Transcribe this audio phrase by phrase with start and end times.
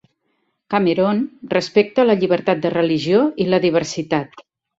[0.73, 1.19] Cameroon
[1.55, 4.43] respecta la llibertat de religió i la diversitat.